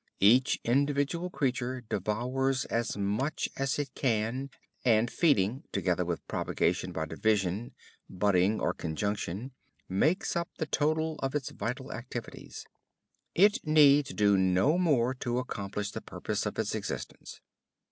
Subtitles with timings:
[0.19, 4.49] Each individual creature devours as much as it can
[4.83, 7.75] and feeding, together with propagation by division,
[8.09, 9.51] "budding" or conjunction,
[9.87, 12.65] makes up the total of its vital activities.
[13.35, 17.39] It need do no more to accomplish the purpose of its existence.